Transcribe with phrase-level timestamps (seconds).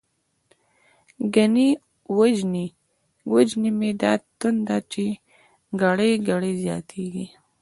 [1.35, 1.69] گڼی
[3.31, 5.05] وژنی می دا تنده، چی
[5.81, 7.25] گړی گړی زیاتتیږی